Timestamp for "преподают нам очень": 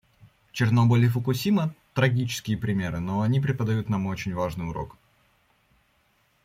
3.39-4.33